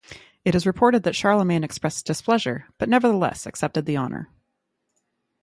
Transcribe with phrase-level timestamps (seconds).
[0.43, 4.31] It is reported that Charlemagne expressed displeasure but nevertheless accepted the honour.